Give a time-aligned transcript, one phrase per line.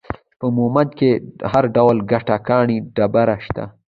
[0.39, 1.11] په مومند کې
[1.51, 3.63] هر ډول ګټه، کاڼي، ډبره، شته